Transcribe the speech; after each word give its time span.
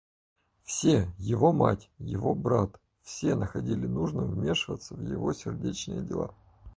Все, 0.63 1.11
его 1.19 1.53
мать, 1.53 1.91
его 1.99 2.33
брат, 2.33 2.81
все 3.03 3.35
находили 3.35 3.85
нужным 3.85 4.31
вмешиваться 4.31 4.95
в 4.95 5.01
его 5.05 5.31
сердечные 5.31 6.01
дела. 6.01 6.33